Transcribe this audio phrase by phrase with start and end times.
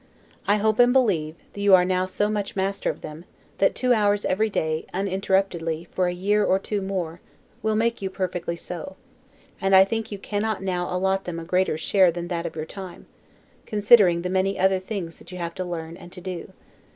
[0.47, 3.23] I hope and believe, you are now so much master of them,
[3.59, 7.21] that two hours every day, uninterruptedly, for a year or two more,
[7.61, 8.95] will make you perfectly so;
[9.61, 12.65] and I think you cannot now allot them a greater share than that of your
[12.65, 13.05] time,
[13.67, 16.51] considering the many other things you have to learn and to do.